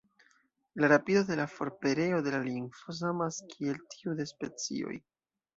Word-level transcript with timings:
La 0.73 0.87
rapido 0.87 1.23
de 1.25 1.35
la 1.35 1.45
forpereo 1.47 2.23
de 2.23 2.33
la 2.37 2.41
lingvo 2.47 2.97
samas 3.03 3.39
kiel 3.55 3.81
tiu 3.95 4.19
de 4.23 4.29
specioj. 4.35 4.99